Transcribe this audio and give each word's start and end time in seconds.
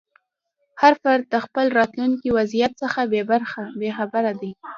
هر 0.81 0.93
فرد 1.03 1.23
د 1.29 1.35
خپل 1.45 1.65
راتلونکي 1.79 2.29
وضعیت 2.37 2.71
څخه 2.81 2.99
بې 3.79 3.89
خبره 3.97 4.31
دی. 4.41 4.51